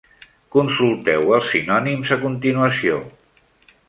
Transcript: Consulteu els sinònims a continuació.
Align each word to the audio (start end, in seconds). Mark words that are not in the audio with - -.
Consulteu 0.55 1.35
els 1.37 1.51
sinònims 1.55 2.13
a 2.15 2.17
continuació. 2.23 2.97